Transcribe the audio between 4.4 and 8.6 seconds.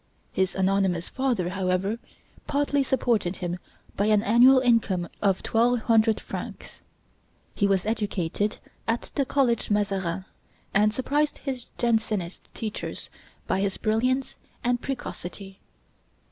income of twelve hundred francs. He was educated